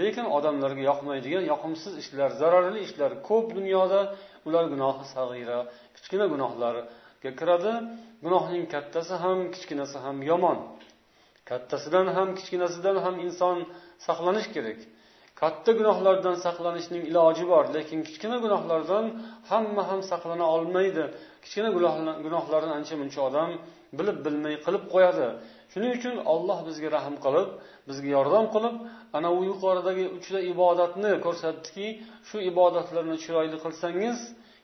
lekin 0.00 0.26
odamlarga 0.36 0.82
yoqmaydigan 0.90 1.44
yoqimsiz 1.52 1.92
ishlar 2.02 2.30
zararli 2.40 2.80
ishlar 2.86 3.12
ko'p 3.28 3.46
dunyoda 3.58 4.00
ular 4.46 4.64
gunohi 4.72 5.04
sag'ira 5.14 5.58
kichkina 5.96 6.26
gunohlarga 6.32 7.30
kiradi. 7.40 7.72
Gunohning 8.24 8.64
kattasi 8.74 9.14
ham 9.24 9.38
kichkinasi 9.54 9.96
ham 10.04 10.16
yomon. 10.30 10.58
Kattasidan 11.50 12.06
ham 12.16 12.28
kichkinasidan 12.38 12.96
ham 13.04 13.14
inson 13.26 13.56
saqlanish 14.06 14.48
kerak. 14.54 14.78
Katta 15.40 15.70
gunohlardan 15.78 16.36
saqlanishning 16.46 17.02
iloji 17.10 17.44
bor 17.52 17.64
lekin 17.76 17.98
kichkina 18.08 18.36
gunohlardan 18.44 19.04
hamma 19.50 19.82
ham 19.90 20.00
saqlana 20.10 20.46
olmaydi. 20.56 21.04
Kichkina 21.44 21.70
gunohlarni 22.26 22.72
ancha 22.78 22.94
muncha 23.00 23.20
odam 23.28 23.50
bilib 23.98 24.18
bilmay 24.26 24.54
qilib 24.64 24.84
qo'yadi. 24.94 25.26
Shuning 25.72 25.92
uchun 25.98 26.14
olloh 26.32 26.58
bizga 26.68 26.88
rahm 26.96 27.14
qilib 27.24 27.48
bizga 27.88 28.08
yordam 28.16 28.46
qilib 28.54 28.74
ana 29.16 29.28
u 29.38 29.40
yuqoridagi 29.50 30.04
uchta 30.16 30.38
ibodatni 30.52 31.12
ko'rsatdiki 31.24 31.86
shu 32.28 32.36
ibodatlarni 32.50 33.16
chiroyli 33.24 33.56
qilsangiz 33.64 34.18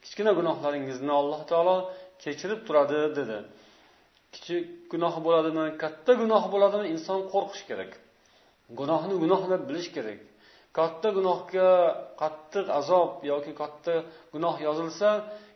kichkina 0.04 0.32
gunohlaringizni 0.38 1.12
alloh 1.21 1.40
taolo 1.50 1.76
kechirib 2.23 2.61
turadi 2.66 3.00
dedi. 3.18 3.38
Kichik 4.35 4.64
gunoh 4.92 5.14
bo'ladimi 5.26 5.64
katta 5.82 6.12
gunoh 6.23 6.44
bo'ladimi 6.52 6.87
inson 6.94 7.21
qo'rqish 7.32 7.64
kerak. 7.71 7.92
Gunohni 8.80 9.14
gunoh 9.23 9.42
deb 9.52 9.62
bilish 9.68 9.90
kerak. 9.97 10.21
Katta 10.78 11.09
gunohga 11.18 11.68
qattiq 12.23 12.66
azob 12.78 13.11
yoki 13.30 13.52
katta 13.61 13.94
gunoh 14.35 14.56
yozilsa 14.66 15.09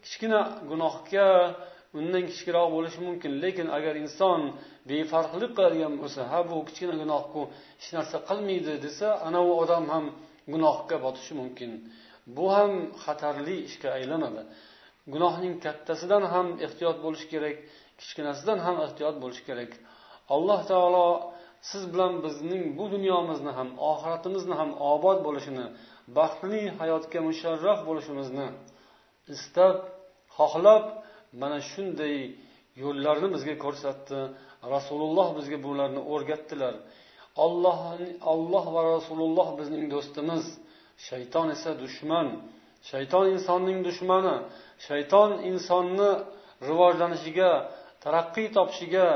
kichkina 0.05 0.41
gunohga 0.71 1.29
undan 1.99 2.23
kichikroq 2.31 2.69
bo'lishi 2.77 3.01
mumkin. 3.09 3.33
Lekin 3.45 3.69
agar 3.79 3.95
inson 4.05 4.41
befarqlik 4.89 5.53
qiladigan 5.57 5.95
bo'lsa 6.03 6.21
ha 6.31 6.39
bu 6.51 6.57
kichkina 6.69 6.95
gunohku 7.03 7.41
hech 7.81 7.91
narsa 7.97 8.17
qilmaydi 8.29 8.75
desa 8.87 9.09
ana 9.27 9.41
u 9.49 9.51
odam 9.63 9.85
ham 9.93 10.05
gunohga 10.53 10.97
botishi 11.05 11.33
mumkin. 11.41 11.71
Bu 12.37 12.45
ham 12.57 12.73
xatarli 13.05 13.57
ishga 13.69 13.89
aylanadi. 13.99 14.43
Gunohning 15.15 15.55
kattasidan 15.65 16.25
ham 16.35 16.47
ehtiyot 16.67 16.99
bo'lish 17.05 17.25
kerak 17.33 17.57
kichkinasidan 18.01 18.59
ham 18.67 18.77
ehtiyot 18.87 19.17
bo'lish 19.23 19.43
kerak. 19.49 19.71
Alloh 20.35 20.61
taolo 20.71 21.09
siz 21.71 21.83
bilan 21.93 22.13
bizning 22.25 22.63
bu 22.79 22.85
dunyomizni 22.95 23.53
ham 23.59 23.69
oxiratimizni 23.91 24.55
ham 24.61 24.71
obod 24.93 25.19
bo'lishini 25.27 25.67
baxtli 26.19 26.63
hayotga 26.81 27.21
musharraf 27.29 27.79
bo'lishimizni 27.89 28.47
istab 29.35 29.77
xohlab 30.37 30.85
mana 31.41 31.59
shunday 31.71 32.17
yo'llarni 32.83 33.29
bizga 33.35 33.55
ko'rsatdi. 33.65 34.19
Rasululloh 34.75 35.29
bizga 35.39 35.59
bularni 35.67 36.01
o'rgatdilar. 36.13 36.75
Olloh 37.45 37.79
olloh 38.33 38.65
va 38.75 38.81
rasululloh 38.95 39.49
bizning 39.61 39.85
do'stimiz. 39.95 40.45
Shayton 41.09 41.47
esa 41.57 41.71
dushman. 41.83 42.29
Shayton 42.91 43.25
insonning 43.35 43.79
dushmani. 43.89 44.37
Shayton 44.87 45.31
insonni 45.51 46.11
rivojlanishiga 46.69 47.51
taraqqiy 48.05 48.49
topishiga 48.57 49.07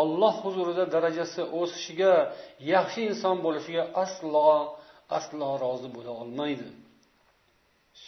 olloh 0.00 0.34
huzurida 0.44 0.84
darajasi 0.94 1.42
o'sishiga 1.60 2.14
yaxshi 2.72 3.00
inson 3.10 3.36
bo'lishiga 3.46 3.84
aslo 4.04 4.42
aslo 5.18 5.48
rozi 5.64 5.88
bo'la 5.96 6.12
olmaydi. 6.22 6.68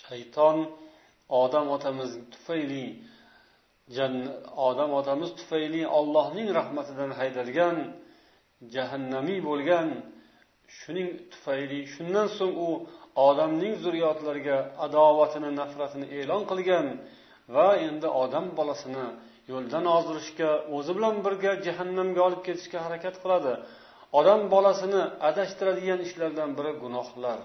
Shayton 0.00 0.58
odam 1.42 1.66
otamiz 1.76 2.10
tufayli 2.32 2.84
odam 4.68 4.90
otamiz 5.00 5.30
tufayli 5.38 5.82
ollohning 5.98 6.48
rahmatidan 6.58 7.10
haydalgan 7.18 7.76
jahannamiy 8.74 9.40
bo'lgan 9.48 9.88
shuning 10.78 11.08
tufayli 11.32 11.80
shundan 11.94 12.28
so'ng 12.38 12.54
u 12.66 12.68
odamning 13.28 13.74
zurriyotlariga 13.84 14.58
adovatini 14.86 15.50
nafratini 15.60 16.06
e'lon 16.18 16.42
qilgan 16.50 16.86
va 17.56 17.68
endi 17.88 18.08
odam 18.24 18.46
bolasini 18.58 19.06
yo'ldan 19.52 19.84
ozdirishga 19.96 20.50
o'zi 20.76 20.92
bilan 20.98 21.16
birga 21.26 21.52
jahannamga 21.66 22.20
olib 22.28 22.42
ketishga 22.46 22.78
harakat 22.86 23.16
qiladi. 23.22 23.52
Odam 24.18 24.40
bolasini 24.54 25.02
adashtiradigan 25.28 26.00
ishlardan 26.06 26.50
biri 26.58 26.72
gunohlar. 26.82 27.38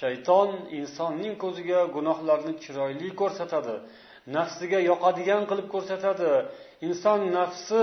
Shayton 0.00 0.50
insonning 0.78 1.34
ko'ziga 1.44 1.80
gunohlarni 1.96 2.52
chiroyli 2.64 3.08
ko'rsatadi. 3.20 3.74
Nafsiga 4.36 4.78
yoqadigan 4.90 5.42
qilib 5.50 5.68
ko'rsatadi. 5.74 6.32
Inson 6.86 7.20
nafsi 7.38 7.82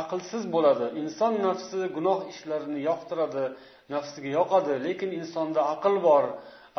aqlsiz 0.00 0.42
bo'ladi. 0.54 0.86
Inson 1.02 1.34
nafsi 1.48 1.80
gunoh 1.96 2.18
ishlarini 2.32 2.80
yoqtiradi 2.88 3.44
nafsiga 3.94 4.30
yoqadi. 4.38 4.72
Lekin 4.86 5.10
insonda 5.20 5.60
aql 5.74 5.94
bor 6.08 6.24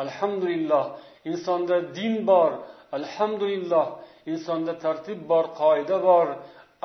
alhamdulillah. 0.02 0.84
Insonda 1.30 1.76
din 1.98 2.14
bor 2.30 2.50
alhamdulillah. 2.98 3.86
Insonda 4.32 4.72
tartib 4.84 5.18
bor 5.30 5.44
qoida 5.60 5.96
bor 6.08 6.26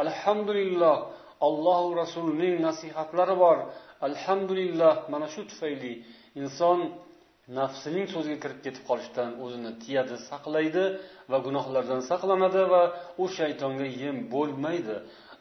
alhamdulillah. 0.04 0.98
Allohu 1.48 1.90
rasulining 2.02 2.56
nasihatlari 2.68 3.36
bor 3.44 3.58
alhamdulillah. 4.08 4.94
Mana 5.12 5.28
shu 5.34 5.42
tufayli 5.50 5.94
inson 6.42 6.80
nafsining 7.60 8.08
so'ziga 8.14 8.38
kirib 8.44 8.60
ketib 8.66 8.84
qolishdan 8.90 9.30
o'zini 9.44 9.72
tiyadi 9.84 10.16
saqlaydi 10.30 10.86
va 11.32 11.38
gunohlardan 11.48 12.02
saqlanadi 12.10 12.64
va 12.74 12.84
u 13.24 13.26
shaytonga 13.40 13.88
yem 14.04 14.18
bo'lmaydi. 14.34 14.96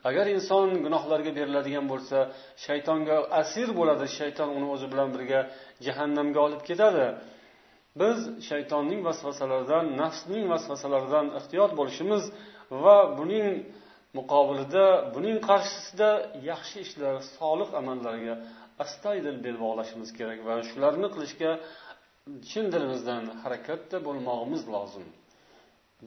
Agar 0.08 0.26
inson 0.36 0.68
gunohlarga 0.84 1.30
beriladigan 1.38 1.86
bo'lsa 1.92 2.18
shaytonga 2.66 3.16
asir 3.40 3.68
bo'ladi 3.78 4.06
shayton 4.18 4.48
uni 4.56 4.66
o'zi 4.74 4.86
bilan 4.92 5.08
birga 5.14 5.40
jahannamga 5.86 6.40
olib 6.46 6.62
ketadi. 6.68 7.06
Biz 8.00 8.18
shaytonning 8.48 9.00
vasvasalaridan 9.08 9.84
nafsning 10.02 10.44
vasvasalaridan 10.52 11.26
ehtiyot 11.38 11.72
bo'lishimiz 11.78 12.22
va 12.84 12.96
buning 13.18 13.48
muqobilida 14.18 14.86
buning 15.14 15.36
qarshisida 15.48 16.10
yaxshi 16.50 16.78
ishlar 16.86 17.14
solih 17.36 17.68
amallarga 17.80 18.34
astoydil 18.84 19.36
bel 19.44 19.56
bog'lashimiz 19.64 20.10
kerak 20.18 20.40
va 20.48 20.54
shularni 20.70 21.08
qilishga 21.14 21.50
chin 22.50 22.66
dilimizdan 22.72 23.24
harakatda 23.42 23.96
bo'lmog'imiz 24.06 24.62
lozim. 24.74 25.06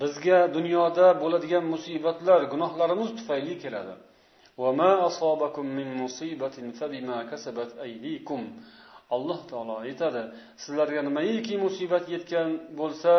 Bizga 0.02 0.40
dunyoda 0.58 1.08
bo'ladigan 1.22 1.66
musibatlar 1.74 2.42
gunohlarimiz 2.54 3.10
tufayli 3.18 3.56
keladi. 3.64 3.94
Alloh 9.16 9.40
taolo 9.50 9.76
aytadi 9.86 10.24
sizlarga 10.64 11.02
nimaiki 11.10 11.56
musibat 11.66 12.06
yetgan 12.16 12.50
bo'lsa 12.80 13.14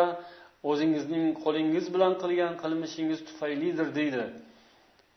o'zingizning 0.69 1.25
qo'lingiz 1.43 1.85
bilan 1.95 2.13
qilgan 2.21 2.53
qilmishingiz 2.61 3.19
tufaylidir 3.29 3.87
deydi. 3.99 4.23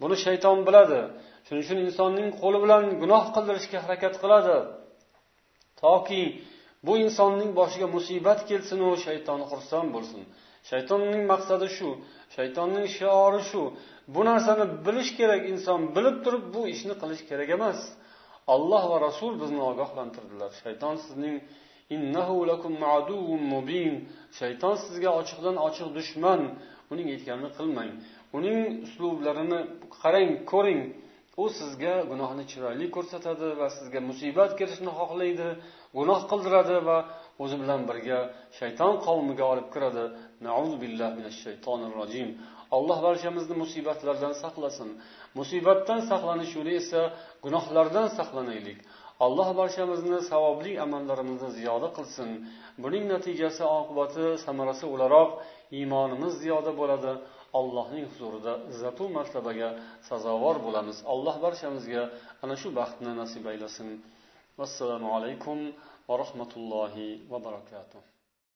Buni 0.03 0.17
shayton 0.25 0.59
biladi. 0.69 1.01
Shuning 1.47 1.63
uchun 1.67 1.79
insonning 1.87 2.29
qo'li 2.43 2.59
bilan 2.65 2.85
gunoh 3.03 3.25
qildirishga 3.35 3.79
harakat 3.85 4.15
qiladi. 4.23 4.57
Toki 5.83 6.23
bu 6.87 6.93
insonning 7.05 7.51
boshiga 7.61 7.87
musibat 7.97 8.41
kelsin 8.51 8.79
u 8.89 8.91
shayton 9.07 9.41
xursand 9.51 9.89
bo'lsin. 9.97 10.23
Shaytonning 10.71 11.25
maqsadi 11.33 11.69
shu 11.77 11.89
shaytonning 12.37 12.87
shiori 12.97 13.43
shu. 13.51 13.63
Bu 14.15 14.21
narsani 14.31 14.65
bilish 14.87 15.11
kerak 15.19 15.43
inson 15.53 15.81
bilib 15.97 16.17
turib 16.25 16.45
bu 16.55 16.63
ishni 16.75 16.95
qilish 17.03 17.23
kerak 17.31 17.49
emas. 17.57 17.79
Alloh 18.55 18.83
va 18.93 18.99
rasul 19.07 19.33
bizni 19.43 19.61
ogohlantirdilar. 19.71 20.51
Shayton 20.63 20.95
sizning 21.07 21.37
shayton 24.39 24.75
sizga 24.85 25.11
ochiqdan 25.21 25.57
ochiq 25.67 25.89
dushman. 25.99 26.41
Uning 26.93 27.09
aytganini 27.15 27.51
qilmang. 27.59 27.91
Uning 28.37 28.59
uslublarini 28.87 29.61
qarang 30.01 30.31
ko'ring. 30.53 30.81
U 31.37 31.49
sizga 31.59 31.95
gunohni 32.11 32.45
chiroyli 32.51 32.87
ko'rsatadi 32.97 33.49
va 33.61 33.69
sizga 33.77 34.01
musibat 34.11 34.51
kirishni 34.59 34.93
xohlaydi 34.99 35.49
gunoh 35.99 36.21
qildiradi 36.31 36.77
va 36.89 36.99
o'zi 37.43 37.57
bilan 37.63 37.81
birga 37.91 38.19
shayton 38.59 38.95
qavmiga 39.07 39.45
olib 39.53 39.69
kiradi. 39.75 40.05
Rojim. 41.99 42.29
Alloh 42.77 42.99
barchamizni 43.07 43.55
musibatlardan 43.63 44.35
saqlasin. 44.43 44.91
Musibatdan 45.39 46.01
saqlanish 46.11 46.53
yo'li 46.59 46.73
esa 46.83 47.01
gunohlardan 47.45 48.07
saqlanaylik. 48.19 48.79
Alloh 49.25 49.49
barchamizni 49.61 50.19
savobli 50.31 50.73
amallarimizni 50.85 51.51
ziyoda 51.59 51.89
qilsin. 51.97 52.29
Buning 52.83 53.05
natijasi 53.15 53.63
oqibati 53.79 54.25
samarasi 54.45 54.85
o'laroq 54.95 55.31
iymonimiz 55.79 56.33
ziyoda 56.43 56.73
bo'ladi. 56.81 57.13
Allohning 57.59 58.07
huzurida 58.11 58.53
izzatu 58.73 59.09
martabaga 59.17 59.69
sazovor 60.09 60.57
bo'lamiz. 60.67 60.97
Alloh 61.13 61.37
barchamizga 61.45 62.03
ana 62.45 62.57
shu 62.63 62.69
baxtni 62.79 63.13
nasib 63.23 63.45
aylasin. 63.53 63.89
Vassalomu 64.61 65.09
alaykum 65.19 65.59
va 66.09 66.15
rahmatullohi 66.23 67.09
va 67.31 67.39
barakatuh. 67.47 68.12